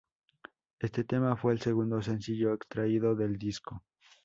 [0.79, 3.83] Este tema fue el segundo sencillo extraído del disco.